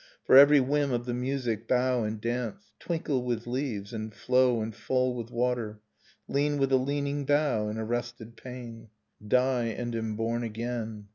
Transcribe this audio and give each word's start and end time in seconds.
For 0.23 0.35
every 0.35 0.59
whim 0.59 0.91
of 0.91 1.05
the 1.05 1.13
music 1.13 1.67
bow 1.67 2.01
and 2.03 2.19
dance: 2.19 2.71
Twinkle 2.79 3.23
with 3.23 3.45
leaves, 3.45 3.93
and 3.93 4.11
flow 4.11 4.59
and 4.59 4.75
fall 4.75 5.13
wth 5.15 5.29
water, 5.29 5.79
Lean 6.27 6.57
with 6.57 6.71
the 6.71 6.79
leaning 6.79 7.23
bough 7.23 7.69
in 7.69 7.77
arrested 7.77 8.35
pain; 8.35 8.89
Die 9.27 9.65
and 9.65 9.95
am 9.95 10.15
born 10.15 10.41
again. 10.41 11.09